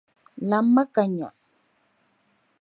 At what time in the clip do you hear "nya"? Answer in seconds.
1.15-1.29